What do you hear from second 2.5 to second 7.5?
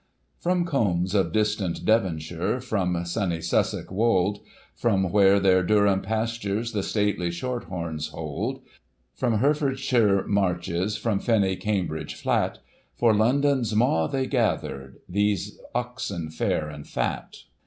from sunny Sussex wold. From where their Durham pastures the stately